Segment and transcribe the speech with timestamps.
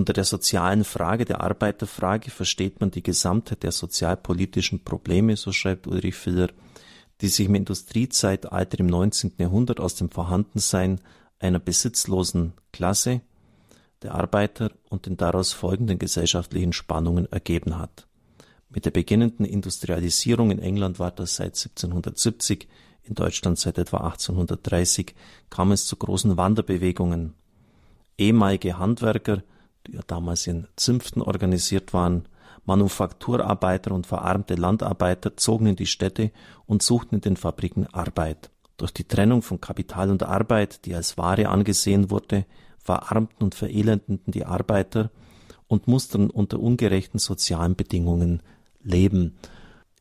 [0.00, 5.86] Unter der sozialen Frage, der Arbeiterfrage, versteht man die Gesamtheit der sozialpolitischen Probleme, so schreibt
[5.86, 6.48] Ulrich Filler,
[7.20, 9.34] die sich im Industriezeitalter im 19.
[9.36, 11.02] Jahrhundert aus dem Vorhandensein
[11.38, 13.20] einer besitzlosen Klasse,
[14.00, 18.06] der Arbeiter und den daraus folgenden gesellschaftlichen Spannungen ergeben hat.
[18.70, 22.68] Mit der beginnenden Industrialisierung in England war das seit 1770,
[23.02, 25.14] in Deutschland seit etwa 1830,
[25.50, 27.34] kam es zu großen Wanderbewegungen.
[28.16, 29.42] Ehemalige Handwerker,
[29.86, 32.26] die ja damals in Zünften organisiert waren,
[32.64, 36.30] Manufakturarbeiter und verarmte Landarbeiter zogen in die Städte
[36.66, 38.50] und suchten in den Fabriken Arbeit.
[38.76, 42.46] Durch die Trennung von Kapital und Arbeit, die als Ware angesehen wurde,
[42.78, 45.10] verarmten und verelendeten die Arbeiter
[45.68, 48.42] und mussten unter ungerechten sozialen Bedingungen
[48.82, 49.36] leben.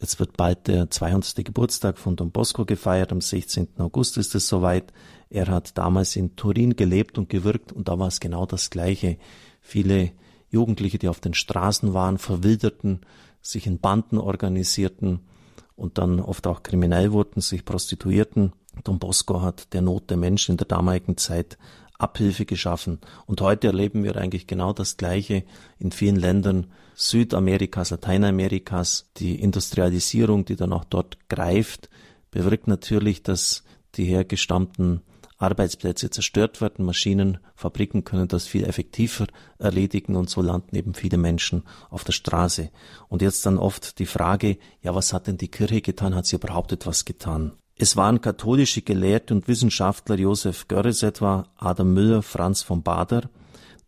[0.00, 1.36] Jetzt wird bald der 200.
[1.36, 3.12] Geburtstag von Don Bosco gefeiert.
[3.12, 3.68] Am 16.
[3.78, 4.92] August ist es soweit.
[5.30, 9.16] Er hat damals in Turin gelebt und gewirkt und da war es genau das Gleiche.
[9.66, 10.12] Viele
[10.48, 13.00] Jugendliche, die auf den Straßen waren, verwilderten,
[13.42, 15.26] sich in Banden organisierten
[15.74, 18.52] und dann oft auch kriminell wurden, sich prostituierten.
[18.84, 21.58] Don Bosco hat der Not der Menschen in der damaligen Zeit
[21.98, 23.00] Abhilfe geschaffen.
[23.26, 25.42] Und heute erleben wir eigentlich genau das Gleiche
[25.80, 29.10] in vielen Ländern Südamerikas, Lateinamerikas.
[29.16, 31.90] Die Industrialisierung, die dann auch dort greift,
[32.30, 33.64] bewirkt natürlich, dass
[33.96, 35.00] die hergestammten
[35.38, 39.26] Arbeitsplätze zerstört werden, Maschinen, Fabriken können das viel effektiver
[39.58, 42.70] erledigen und so landen eben viele Menschen auf der Straße.
[43.08, 46.14] Und jetzt dann oft die Frage, ja, was hat denn die Kirche getan?
[46.14, 47.52] Hat sie überhaupt etwas getan?
[47.78, 53.28] Es waren katholische Gelehrte und Wissenschaftler Josef Görres etwa, Adam Müller, Franz von Bader,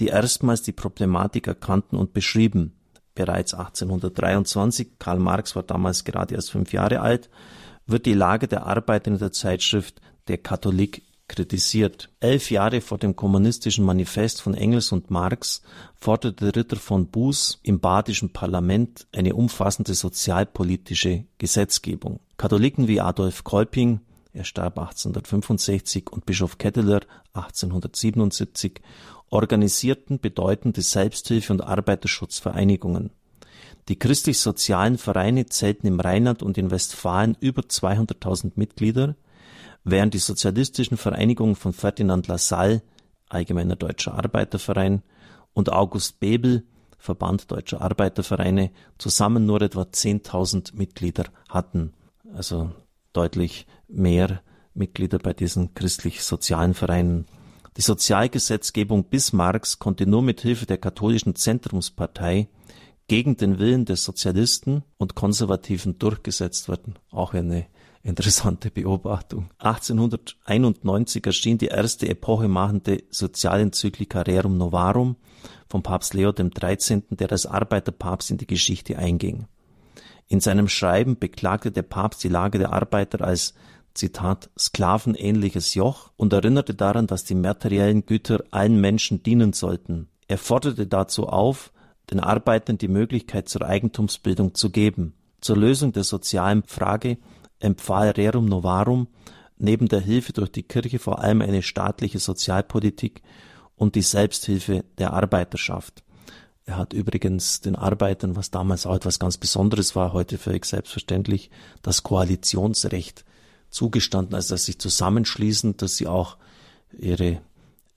[0.00, 2.72] die erstmals die Problematik erkannten und beschrieben.
[3.14, 7.30] Bereits 1823, Karl Marx war damals gerade erst fünf Jahre alt,
[7.86, 12.08] wird die Lage der Arbeit in der Zeitschrift Der Katholik kritisiert.
[12.20, 15.62] Elf Jahre vor dem kommunistischen Manifest von Engels und Marx
[15.94, 22.20] forderte Ritter von Buß im badischen Parlament eine umfassende sozialpolitische Gesetzgebung.
[22.36, 24.00] Katholiken wie Adolf Kolping,
[24.32, 27.00] er starb 1865, und Bischof Ketteler
[27.32, 28.80] 1877
[29.30, 33.10] organisierten bedeutende Selbsthilfe- und Arbeiterschutzvereinigungen.
[33.88, 39.14] Die christlich-sozialen Vereine zählten im Rheinland und in Westfalen über 200.000 Mitglieder,
[39.86, 42.82] während die sozialistischen Vereinigungen von Ferdinand Lassalle
[43.28, 45.02] (Allgemeiner Deutscher Arbeiterverein)
[45.54, 46.64] und August Bebel
[46.98, 51.94] (Verband Deutscher Arbeitervereine) zusammen nur etwa 10.000 Mitglieder hatten,
[52.34, 52.72] also
[53.12, 54.42] deutlich mehr
[54.74, 57.26] Mitglieder bei diesen christlich-sozialen Vereinen.
[57.76, 62.48] Die Sozialgesetzgebung Bismarcks konnte nur mit Hilfe der katholischen Zentrumspartei
[63.06, 66.98] gegen den Willen des Sozialisten und Konservativen durchgesetzt werden.
[67.12, 67.66] Auch eine
[68.06, 69.50] Interessante Beobachtung.
[69.58, 75.16] 1891 erschien die erste epochemachende Sozialenzyklika Rerum Novarum
[75.68, 79.46] von Papst Leo XIII., der als Arbeiterpapst in die Geschichte einging.
[80.28, 83.54] In seinem Schreiben beklagte der Papst die Lage der Arbeiter als
[83.92, 90.10] Zitat sklavenähnliches Joch und erinnerte daran, dass die materiellen Güter allen Menschen dienen sollten.
[90.28, 91.72] Er forderte dazu auf,
[92.12, 95.14] den Arbeitern die Möglichkeit zur Eigentumsbildung zu geben.
[95.40, 97.18] Zur Lösung der sozialen Frage
[97.60, 99.08] empfahl Rerum Novarum
[99.58, 103.22] neben der Hilfe durch die Kirche vor allem eine staatliche Sozialpolitik
[103.74, 106.02] und die Selbsthilfe der Arbeiterschaft.
[106.64, 111.50] Er hat übrigens den Arbeitern, was damals auch etwas ganz Besonderes war, heute völlig selbstverständlich,
[111.82, 113.24] das Koalitionsrecht
[113.70, 116.38] zugestanden, also dass sie sich zusammenschließen, dass sie auch
[116.98, 117.40] ihre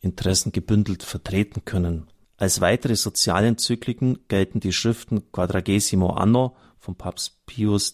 [0.01, 2.07] Interessen gebündelt vertreten können.
[2.37, 7.93] Als weitere Sozialenzykliken gelten die Schriften Quadragesimo Anno von Papst Pius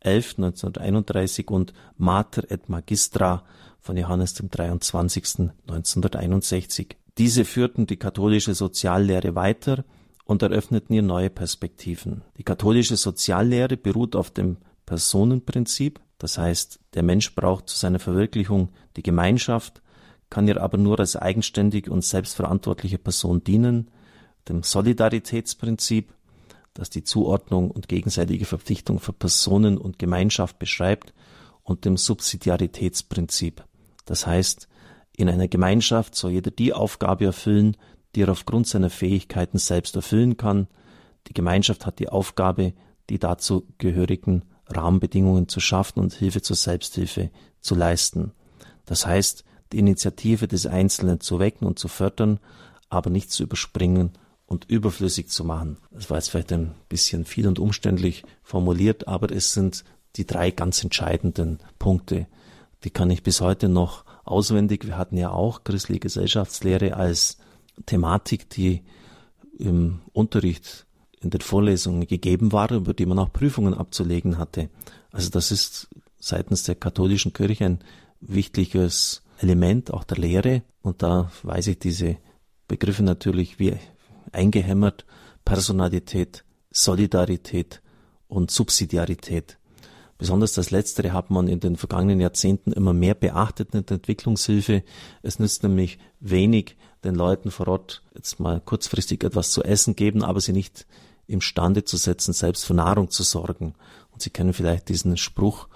[0.00, 3.44] 11 1931 und Mater et Magistra
[3.80, 5.50] von Johannes dem 23.
[5.68, 6.96] 1961.
[7.18, 9.84] Diese führten die katholische Soziallehre weiter
[10.24, 12.22] und eröffneten ihr neue Perspektiven.
[12.38, 18.70] Die katholische Soziallehre beruht auf dem Personenprinzip, das heißt, der Mensch braucht zu seiner Verwirklichung
[18.96, 19.82] die Gemeinschaft,
[20.28, 23.90] kann ihr aber nur als eigenständige und selbstverantwortliche Person dienen,
[24.48, 26.12] dem Solidaritätsprinzip,
[26.74, 31.12] das die Zuordnung und gegenseitige Verpflichtung für Personen und Gemeinschaft beschreibt,
[31.62, 33.64] und dem Subsidiaritätsprinzip.
[34.04, 34.68] Das heißt,
[35.16, 37.76] in einer Gemeinschaft soll jeder die Aufgabe erfüllen,
[38.14, 40.66] die er aufgrund seiner Fähigkeiten selbst erfüllen kann.
[41.28, 42.72] Die Gemeinschaft hat die Aufgabe,
[43.08, 47.30] die dazu gehörigen Rahmenbedingungen zu schaffen und Hilfe zur Selbsthilfe
[47.60, 48.32] zu leisten.
[48.84, 52.40] Das heißt, die Initiative des Einzelnen zu wecken und zu fördern,
[52.88, 54.12] aber nicht zu überspringen
[54.50, 55.76] und überflüssig zu machen.
[55.92, 59.84] Das war jetzt vielleicht ein bisschen viel und umständlich formuliert, aber es sind
[60.16, 62.26] die drei ganz entscheidenden Punkte.
[62.82, 64.84] Die kann ich bis heute noch auswendig.
[64.84, 67.38] Wir hatten ja auch christliche Gesellschaftslehre als
[67.86, 68.82] Thematik, die
[69.56, 70.84] im Unterricht
[71.20, 74.68] in den Vorlesungen gegeben war, über die man auch Prüfungen abzulegen hatte.
[75.12, 75.88] Also das ist
[76.18, 77.78] seitens der katholischen Kirche ein
[78.20, 80.62] wichtiges Element auch der Lehre.
[80.82, 82.16] Und da weiß ich diese
[82.66, 83.76] Begriffe natürlich wie
[84.32, 85.04] eingehämmert.
[85.44, 87.82] Personalität, Solidarität
[88.28, 89.58] und Subsidiarität.
[90.18, 94.82] Besonders das Letztere hat man in den vergangenen Jahrzehnten immer mehr beachtet in der Entwicklungshilfe.
[95.22, 100.22] Es nützt nämlich wenig, den Leuten vor Ort jetzt mal kurzfristig etwas zu essen geben,
[100.22, 100.86] aber sie nicht
[101.26, 103.74] imstande zu setzen, selbst für Nahrung zu sorgen.
[104.12, 105.68] Und Sie kennen vielleicht diesen Spruch,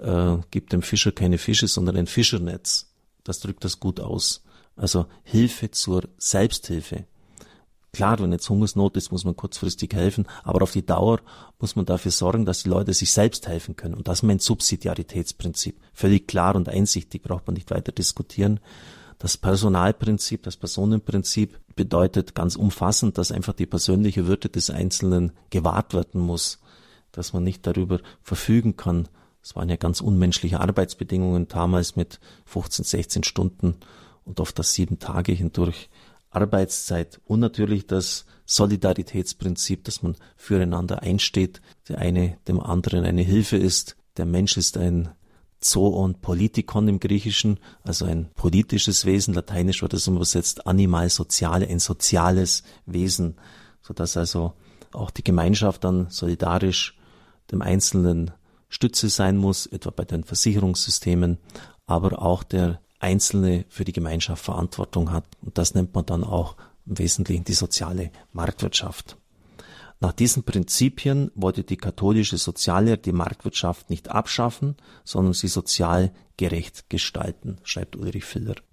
[0.00, 2.92] äh, gibt dem Fischer keine Fische, sondern ein Fischernetz.
[3.22, 4.42] Das drückt das gut aus.
[4.74, 7.04] Also Hilfe zur Selbsthilfe.
[7.92, 11.20] Klar, wenn jetzt Hungersnot ist, muss man kurzfristig helfen, aber auf die Dauer
[11.58, 13.94] muss man dafür sorgen, dass die Leute sich selbst helfen können.
[13.94, 15.78] Und das ist mein Subsidiaritätsprinzip.
[15.92, 18.60] Völlig klar und einsichtig, braucht man nicht weiter diskutieren.
[19.18, 25.92] Das Personalprinzip, das Personenprinzip bedeutet ganz umfassend, dass einfach die persönliche Würde des Einzelnen gewahrt
[25.92, 26.60] werden muss,
[27.12, 29.06] dass man nicht darüber verfügen kann.
[29.42, 33.76] Es waren ja ganz unmenschliche Arbeitsbedingungen damals mit 15, 16 Stunden
[34.24, 35.90] und oft das sieben Tage hindurch.
[36.32, 43.56] Arbeitszeit und natürlich das Solidaritätsprinzip, dass man füreinander einsteht, der eine dem anderen eine Hilfe
[43.56, 43.96] ist.
[44.16, 45.10] Der Mensch ist ein
[45.60, 51.78] Zoon Politikon im Griechischen, also ein politisches Wesen, lateinisch wird es übersetzt animal soziale, ein
[51.78, 53.36] soziales Wesen,
[53.80, 54.54] so dass also
[54.92, 56.98] auch die Gemeinschaft dann solidarisch
[57.50, 58.32] dem Einzelnen
[58.68, 61.38] Stütze sein muss, etwa bei den Versicherungssystemen,
[61.86, 65.24] aber auch der Einzelne für die Gemeinschaft Verantwortung hat.
[65.42, 66.56] Und das nennt man dann auch
[66.86, 69.16] im Wesentlichen die soziale Marktwirtschaft.
[70.00, 76.90] Nach diesen Prinzipien wollte die katholische Soziallehre die Marktwirtschaft nicht abschaffen, sondern sie sozial gerecht
[76.90, 78.56] gestalten, schreibt Ulrich Filler.